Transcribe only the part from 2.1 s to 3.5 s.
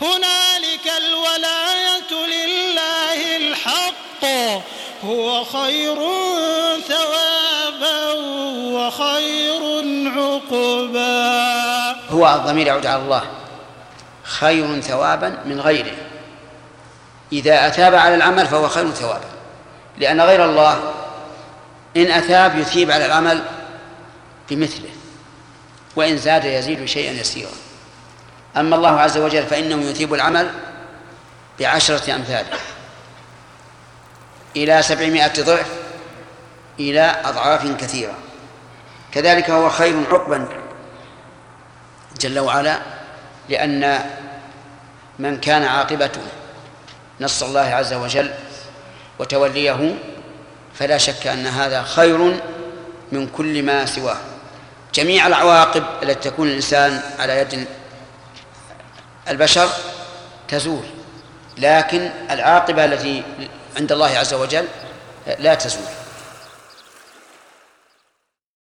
لله